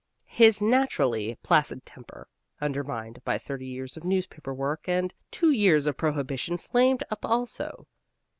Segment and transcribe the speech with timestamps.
[0.33, 2.27] His naturally placid temper,
[2.59, 7.85] undermined by thirty years of newspaper work and two years of prohibition, flamed up also.